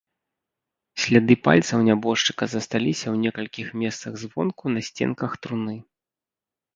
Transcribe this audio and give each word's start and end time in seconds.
Сляды 1.01 1.35
пальцаў 1.47 1.83
нябожчыка 1.89 2.43
засталіся 2.53 3.05
ў 3.09 3.15
некалькіх 3.25 3.67
месцах 3.81 4.15
звонку 4.23 4.65
на 4.77 4.81
сценках 4.89 5.31
труны. 5.45 5.77